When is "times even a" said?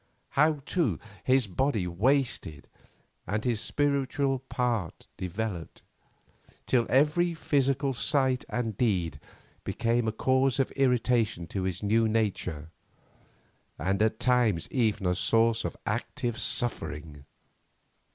14.19-15.13